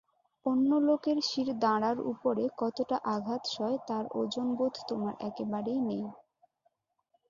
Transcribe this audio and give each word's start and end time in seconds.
অন্য 0.45 0.69
লোকের 0.87 1.17
শিরদাঁড়ার 1.21 1.97
উপরে 2.11 2.43
কতটা 2.57 2.97
আঘাত 3.15 3.41
সয় 3.47 3.77
তার 3.87 4.05
ওজনবোধ 4.15 4.73
তোমার 4.89 5.13
একেবারেই 5.29 5.79
নেই। 5.89 6.03